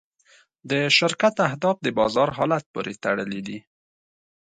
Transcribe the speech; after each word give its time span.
د 0.69 0.71
شرکت 0.97 1.35
اهداف 1.47 1.77
د 1.81 1.87
بازار 1.99 2.29
حالت 2.37 2.63
پورې 2.73 2.93
تړلي 3.03 3.41
دي. 3.47 3.59